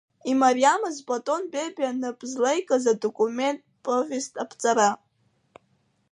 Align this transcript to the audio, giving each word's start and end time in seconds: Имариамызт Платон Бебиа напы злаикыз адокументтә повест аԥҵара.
Имариамызт 0.31 0.99
Платон 1.07 1.43
Бебиа 1.53 1.91
напы 2.01 2.25
злаикыз 2.31 2.83
адокументтә 2.93 3.67
повест 3.85 4.33
аԥҵара. 4.43 4.91